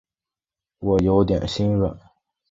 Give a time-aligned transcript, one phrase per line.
[0.79, 1.95] 我有点心软